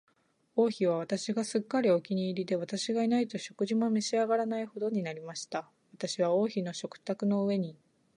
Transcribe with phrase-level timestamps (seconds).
[0.55, 5.69] 王妃は私がすっかりお気に入りで、私がいないと食事も召し上らないほどになりました。
[5.93, 7.77] 私は王妃の食卓の上に、